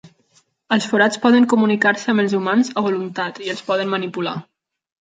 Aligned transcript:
Els 0.75 0.87
forats 0.93 1.21
poden 1.25 1.45
comunicar-se 1.53 2.09
amb 2.15 2.25
els 2.25 2.35
humans 2.41 2.75
a 2.83 2.87
voluntat 2.89 3.43
i 3.47 3.55
els 3.57 3.65
poden 3.71 3.97
manipular. 3.97 4.37